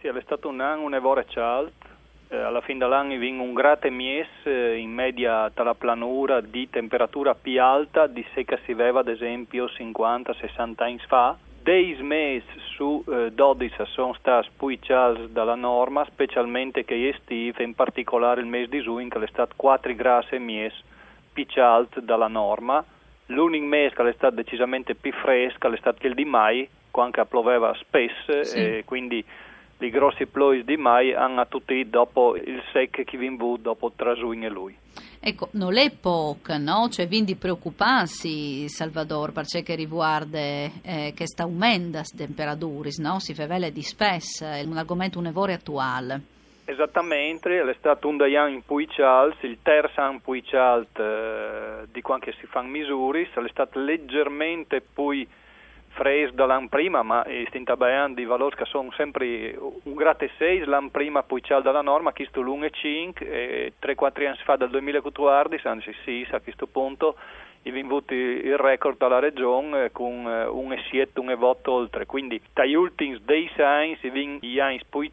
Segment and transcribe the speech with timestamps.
[0.00, 1.72] Sì, è stato un anno un evore caldo.
[2.28, 6.70] Eh, alla fine dell'anno vinc un grate mies eh, in media tra la planura di
[6.70, 11.36] temperatura più alta di se che si aveva ad esempio 50-60 anni fa.
[11.62, 12.46] Dei mesi
[12.76, 18.70] su eh, 12 sono stati caldi dalla norma, specialmente che estive, in particolare il mese
[18.70, 20.72] di giugno che è stato 4 gradi mies
[21.32, 22.82] più caldo dalla norma.
[23.26, 27.74] L'unico mese che è stato decisamente più fresco è stato il di mai, quando pioveva
[27.74, 28.56] spesso sì.
[28.56, 29.24] e quindi
[29.78, 34.76] i grossi ploi di mai hanno tutti dopo il sec che viene dopo e lui.
[35.22, 36.88] Ecco, non è poco, no?
[36.88, 43.18] Cioè, quindi preoccuparsi, Salvador, per ciò che riguarda eh, questa aumenta temperature, no?
[43.20, 46.22] Si fa vele di spesso, è un argomento un'evore attuale.
[46.64, 52.00] Esattamente, è stato un degli anni più alti, il terzo anno più alto eh, di
[52.00, 55.26] quando si fanno misure, è stato leggermente più
[56.00, 61.22] fres dall'anno prima, ma stiamo parlando di valori sono sempre un grate 6 l'anno prima,
[61.22, 66.26] poi c'è dalla norma, questo l'1 5 e 3-4 anni fa, dal 2014, anzi sì,
[66.30, 67.16] a questo punto,
[67.64, 72.40] i vinti il record dalla regione con un e 7, un e 8 oltre, quindi
[72.54, 75.10] dagli ultimi 10 anni si vincono gli poi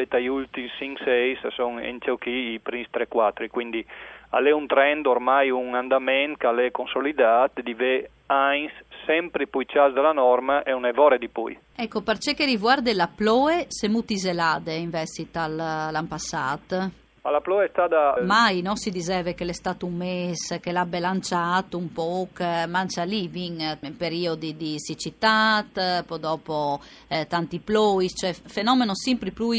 [0.00, 3.86] e dagli ultimi 5-6 sono in ciò che i primi 3-4, quindi
[4.32, 8.72] è un trend ormai, un andamento che è consolidato di ve Heinz
[9.04, 11.58] sempre più cias della norma e un evore di poi.
[11.74, 16.90] Ecco, per ciò che riguarda la ploe, se mutiselade investita l'anno passato?
[17.24, 18.16] Alla ploe è stata...
[18.22, 22.66] Mai non si diceva che è stato un mese, che l'ha bilanciato un po', che
[22.66, 25.64] mancia living in periodi di siccità,
[26.04, 29.50] poi dopo eh, tanti ploi, cioè fenomeno sempre più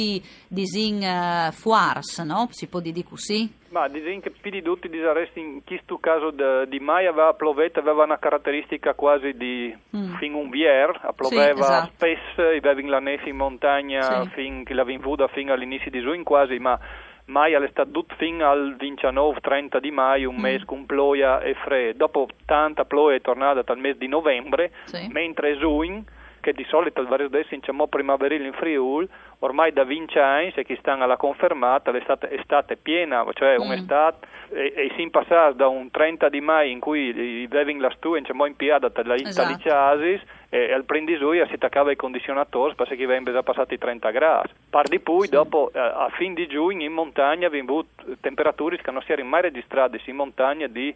[0.47, 2.49] disin uh, fuars, no?
[2.51, 3.61] Si può dire così?
[3.73, 7.79] Ma dicono che più di tutti disarresti in questo caso de, di mai aveva plovuto,
[7.79, 10.13] aveva una caratteristica quasi di mm.
[10.17, 11.91] fin un vier, ploveva sì, esatto.
[11.95, 14.29] spesso, aveva la neve in montagna sì.
[14.35, 16.79] fin che la vinvuda fino all'inizio di giugno quasi, ma
[17.25, 20.39] mai è stato fino al 29-30 di maio, un mm.
[20.39, 21.97] mese con ploia e freddo.
[21.97, 25.07] Dopo tanta ploia è tornata dal mese di novembre, sì.
[25.11, 26.03] mentre giugno
[26.43, 29.07] che di solito il vario adesso diciamo primaverile in Friul,
[29.39, 33.61] ormai da 20 anni, se chi stanno alla confermata, l'estate estate piena, cioè mm.
[33.61, 37.89] un'estate, e, e si passa da un 30 di mai in cui i veving la
[37.95, 39.53] stu diciamo in piada dalla esatto.
[39.53, 44.49] Italia e al prendisuia si attaccava i condizionatori perché avevano già passati i 30 gradi.
[44.69, 45.31] Par di poi, sì.
[45.31, 49.29] dopo, a, a fin di giugno in montagna abbiamo avuto temperature che non si erano
[49.29, 50.93] mai registrate in montagna di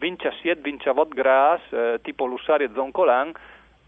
[0.00, 3.32] 27-28 gradi, eh, tipo Lussari e Zoncolan,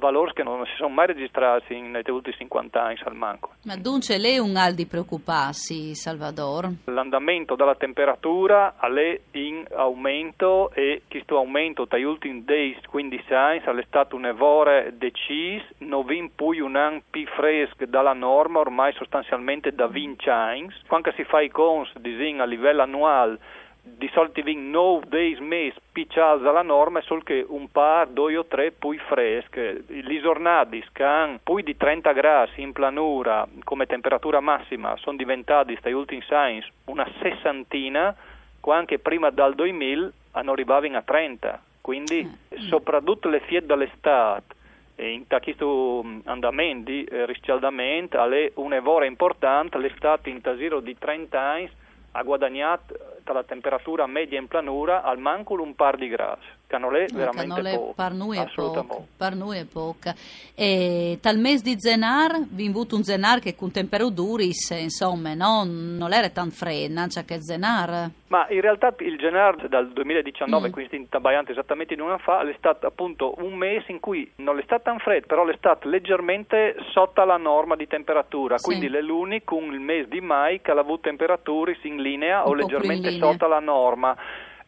[0.01, 3.51] valori che non si sono mai registrati negli ultimi 50 anni al manco.
[3.65, 6.69] Ma dunque lei un al di preoccuparsi, Salvador?
[6.87, 14.17] L'andamento della temperatura è in aumento e questo aumento dagli ultimi 10-15 anni è stato
[14.17, 19.87] un evore deciso, non vi più un anno più fresco dalla norma, ormai sostanzialmente da
[19.87, 20.69] 20 anni.
[20.87, 23.39] Quando si fa i cons a livello annuale
[23.83, 28.45] di solito vengono 9 days mesi picciati dalla norma, solo che un par, due o
[28.45, 29.85] tre poi fresche.
[29.87, 35.77] Gli giornati che hanno più di 30 gradi in planura come temperatura massima sono diventati,
[35.77, 38.15] stai ultimi signs, una sessantina,
[38.61, 41.63] quando prima dal 2000 hanno arrivato a 30.
[41.81, 42.69] Quindi, mm.
[42.69, 44.59] soprattutto le fiette dell'estate,
[44.97, 51.41] in questo andamento di eh, riscaldamento, è un evore importante, l'estate in tasiro di 30
[51.41, 51.71] anni
[52.13, 57.55] ha guadagnato dalla temperatura media in planura al mancul un par di gradi canolè veramente
[57.55, 60.15] canolè poco, per noi è poco, per noi è poca.
[60.55, 65.65] E tal mese di Zenar, vi invito un Zenar che con temperature duris, insomma, no?
[65.65, 68.11] non era tan fredda, c'è che Zenar.
[68.29, 70.71] Ma in realtà il Zenar dal 2019, mm.
[70.71, 74.31] quindi in Tabaiante esattamente in un anno fa, è stato appunto un mese in cui
[74.37, 78.65] non è stato tan freddo, però è stato leggermente sotto la norma di temperatura, sì.
[78.65, 82.55] quindi è l'unico il mese di mai che ha avuto temperature in linea un o
[82.55, 84.17] leggermente sotto la norma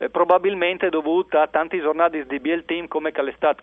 [0.03, 3.61] eh, probabilmente dovuta a tanti giornati di BL Team come che l'estate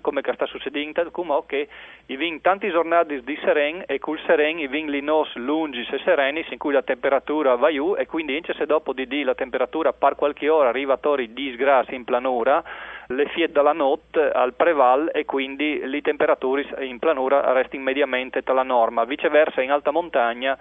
[0.00, 1.68] come che sta succedendo, come che
[2.06, 6.44] i vin tanti giornati di seren e col seren i vin linos lungi e sereni
[6.50, 10.16] in cui la temperatura va giù e quindi se dopo di D la temperatura per
[10.16, 12.62] qualche ora arriva a tori disgrassi in planura
[13.06, 18.54] le fiette dalla notte al preval e quindi le temperature in planura restano mediamente tra
[18.54, 19.04] la norma.
[19.04, 20.58] Viceversa in alta montagna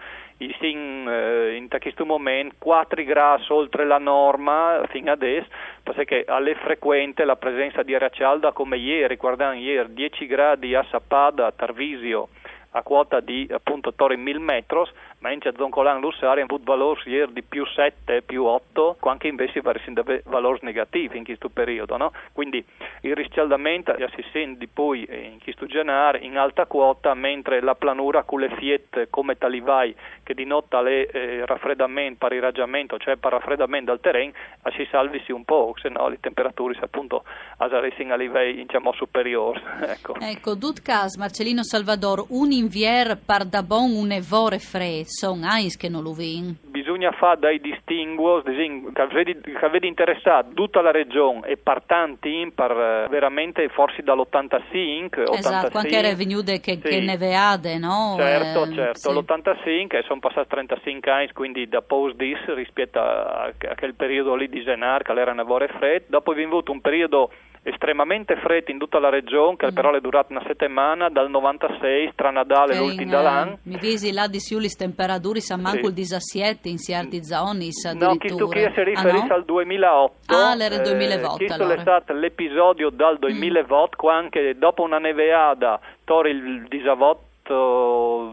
[0.70, 5.48] in, eh, in questo momento 4 gradi oltre la norma fino adesso
[5.84, 10.86] perché è frequente la presenza di aria calda come ieri, guardate ieri 10 gradi a
[10.90, 12.30] Sappada, a Tarvisio
[12.72, 17.44] a quota di appunto Torre 1000 metros, mentre Zoncolan Lussari ha avuto valori ieri di
[17.44, 21.98] più 7, più 8, anche invece valori negativi in questo periodo.
[21.98, 22.12] No?
[22.34, 22.64] Quindi
[23.02, 28.40] il riscaldamento si sente poi in questo genere in alta quota, mentre la planura con
[28.40, 33.92] le fiette come talivai che di notte le eh, raffreddamento, per irraggiamento, cioè per raffreddamento
[33.92, 34.32] del terreno,
[34.76, 37.24] si salvisi un po', se no le temperature appunto
[37.58, 37.68] a
[38.16, 39.62] livelli diciamo, superiori.
[39.82, 45.76] ecco, ecco Dutcas, Marcellino Salvador, un invier par da bon un evore fre, son ais
[45.76, 46.56] che non lo vin.
[46.62, 53.08] Bisogna fare dai distinguos, che vedi, interessato tutta la regione e par tanti, par eh,
[53.10, 56.82] veramente forse dall'85, esatto, anche era venuto che, sì.
[56.82, 58.16] che neveade, no?
[58.18, 59.12] Certo, eh, certo, sì.
[59.12, 64.36] l'85 e sono passati 35 anni, quindi da post dis rispetto a, a quel periodo
[64.36, 67.32] lì di Genar, che era nevore freddo, dopo vi avuto un periodo
[67.64, 69.74] estremamente freddo in tutta la regione, che mm.
[69.74, 73.60] però è durato una settimana, dal 96, tra Nadale e l'ultimo dall'anno.
[73.64, 75.88] Mi visi là di Siulis temperaturi, sa manco sì.
[75.88, 79.34] il 17 in certi zoni, No, questo qui si riferisce ah, no?
[79.34, 80.36] al 2008.
[80.36, 81.78] Ah, l'era il 2008 eh, Questo allora.
[81.78, 84.10] è stato l'episodio dal 2008, mm.
[84.10, 87.30] anche dopo una neveada, torri il disavotto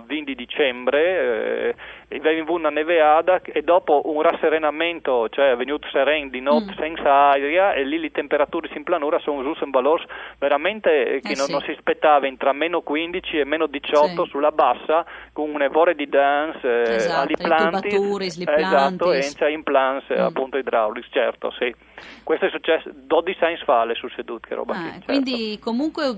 [0.07, 1.75] 20 dicembre
[2.08, 6.79] eh, avevamo una neveada e dopo un rasserenamento, cioè è venuto sereno di notte mm.
[6.79, 10.05] senza aria e lì le temperature in planura sono giù in valori
[10.39, 11.53] veramente eh, che eh non, sì.
[11.53, 14.31] non, si aspettava tra meno 15 e meno 18 sì.
[14.31, 20.05] sulla bassa con un evore di dance eh, esatto, ali planti, esatto, e in plans
[20.11, 20.19] mm.
[20.19, 21.75] appunto idraulici, certo, sì.
[22.23, 25.05] Questo è successo 12 anni fa alle succedute, che roba ah, qui, certo.
[25.07, 26.17] Quindi comunque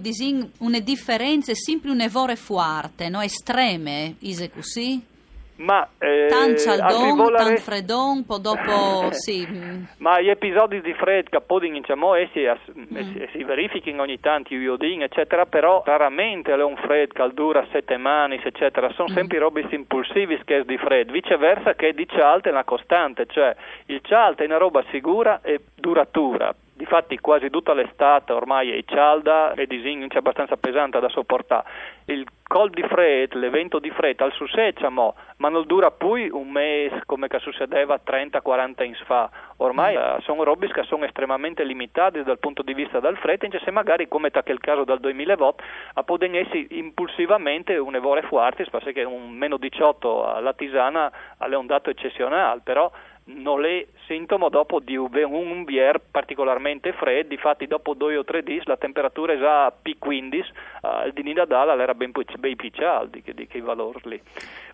[0.58, 3.20] una differenza, sempre un evore forte, no?
[3.20, 5.09] estreme, ise così?
[5.60, 9.46] Ma eh, tan cialdon, tan freddon, poi dopo sì.
[9.98, 13.24] Ma gli episodi di freddo che possono diciamo, essi, mm.
[13.32, 17.98] si verificano ogni tanto, io dico, eccetera, però raramente è un freddo che dura sette
[17.98, 19.14] mani, eccetera, sono mm.
[19.14, 23.54] sempre robe impulsivi che di freddo, viceversa che di cialta è una costante, cioè
[23.86, 29.52] il cialta è una roba sicura e duratura Difatti quasi tutta l'estate ormai è calda
[29.52, 31.68] e disince abbastanza pesante da sopportare.
[32.06, 37.02] Il col di freddo, l'evento di freddo al sussecciamo, ma non dura più un mese
[37.04, 39.28] come che succedeva 30-40 anni fa.
[39.58, 43.60] Ormai uh, sono robe che sono estremamente limitate dal punto di vista del freddo, e
[43.62, 45.62] se magari come è il caso dal 2008,
[45.94, 51.66] a poden essere impulsivamente un evore forte, perché un meno 18 alla Tisana è un
[51.66, 52.90] dato eccezionale, però
[53.34, 58.62] non è sintomo dopo di un bier particolarmente freddo, infatti dopo due o tre giorni
[58.64, 60.50] la temperatura è già P15,
[60.82, 62.24] uh, il di Nidadala era ben, più
[62.84, 64.22] alto di, quei valori lì.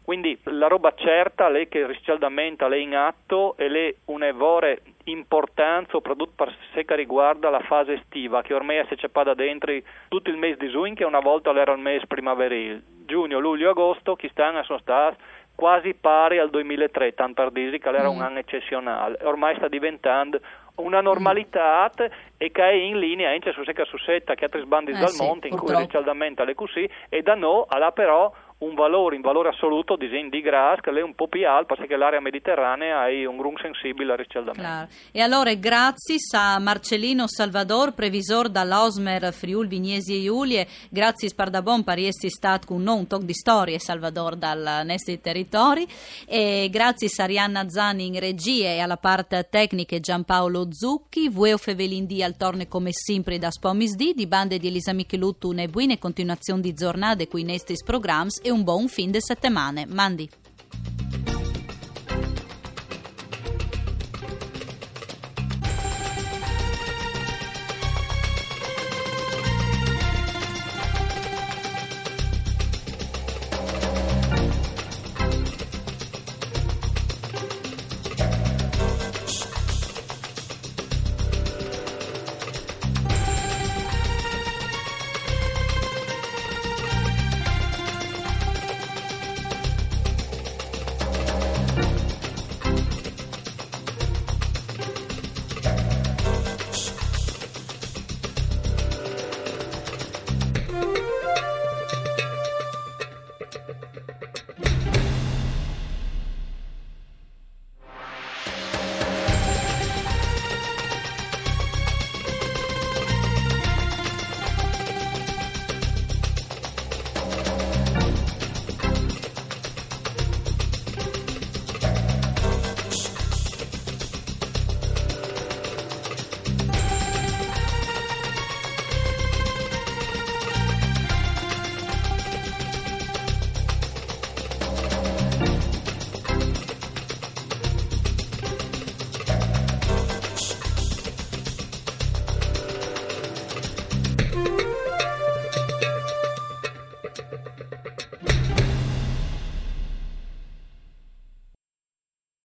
[0.02, 5.90] Quindi la roba certa è che il riscaldamento è in atto e è un'evore importanza
[5.90, 9.72] soprattutto per se riguarda la fase estiva che ormai si c'è da dentro
[10.08, 14.16] tutto il mese di giugno che una volta era il mese primaverile giugno, luglio, agosto
[14.16, 15.16] chi stanno sono stati
[15.56, 18.14] quasi pari al 2003, tanto per dire che era mm.
[18.14, 19.18] un anno eccezionale.
[19.22, 20.38] Ormai sta diventando
[20.76, 21.90] una normalità
[22.36, 25.08] e che è in linea anche su Secca Sussetta che ha tre sbandi eh dal
[25.08, 29.16] sì, monte in cui il riscaldamento è così e da noi ha però un valore,
[29.16, 33.00] in valore assoluto disegno di Gras che è un po' più alto perché l'area mediterranea
[33.00, 34.62] ha un grun sensibile al riscaldamento.
[34.62, 34.88] Claro.
[35.12, 41.98] E allora grazie a Marcellino Salvador, previsor dall'Osmer Friul Vignesi e Giulie, grazie Spardabon per
[41.98, 45.86] essere stato con noi un talk di storie Salvador dal Nesti Territori
[46.26, 52.22] e grazie a Arianna Zani in regia e alla parte tecnica Giampaolo Zucchi, Vueo Fevelindì
[52.22, 56.62] al torne come sempre da Spomis D, di bande di Elisa Micheluttu e buone continuazione
[56.62, 59.86] di giornate qui Nestis Programs e un buon fin de settimane.
[59.86, 60.30] Mandi.